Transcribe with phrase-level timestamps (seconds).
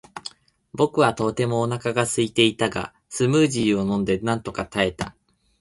[0.73, 5.15] 僕はとてもお腹がすいていたが、スムージーを飲んでなんとか耐えた。